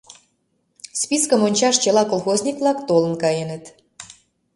Спискым 1.01 1.41
ончаш 1.47 1.75
чыла 1.83 2.03
колхозник-влак 2.11 2.77
толын 2.87 3.13
каеныт. 3.23 3.63